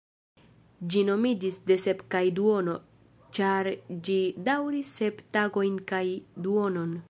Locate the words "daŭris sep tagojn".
4.49-5.81